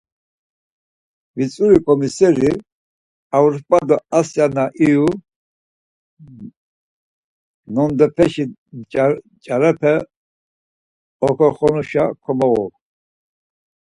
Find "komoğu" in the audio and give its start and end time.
12.23-12.65